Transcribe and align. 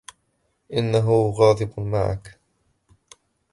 إنهُ 0.73 1.31
غاضب 1.31 1.79
معكَ. 1.79 2.39